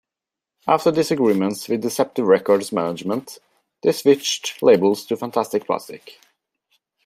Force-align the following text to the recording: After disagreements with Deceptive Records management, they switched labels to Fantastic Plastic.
After 0.65 0.91
disagreements 0.91 1.69
with 1.69 1.81
Deceptive 1.83 2.25
Records 2.25 2.71
management, 2.71 3.37
they 3.83 3.91
switched 3.91 4.59
labels 4.63 5.05
to 5.05 5.15
Fantastic 5.15 5.67
Plastic. 5.67 6.17